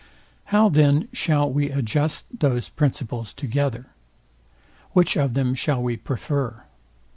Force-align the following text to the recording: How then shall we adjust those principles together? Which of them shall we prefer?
How 0.45 0.67
then 0.67 1.09
shall 1.13 1.47
we 1.53 1.69
adjust 1.69 2.39
those 2.39 2.69
principles 2.69 3.31
together? 3.31 3.91
Which 4.93 5.15
of 5.15 5.35
them 5.35 5.53
shall 5.53 5.83
we 5.83 5.95
prefer? 5.95 6.63